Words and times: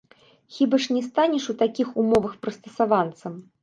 Хіба 0.55 0.77
ж 0.77 0.87
не 0.95 1.03
станеш 1.09 1.43
у 1.53 1.57
такіх 1.61 1.95
умовах 2.05 2.33
прыстасаванцам? 2.45 3.43